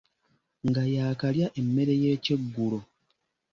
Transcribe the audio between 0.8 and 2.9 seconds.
yaakalya emmere y'ekyeggulo.